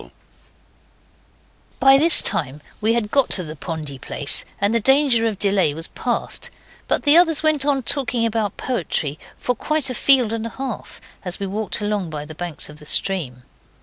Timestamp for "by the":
3.37-3.55, 12.09-12.33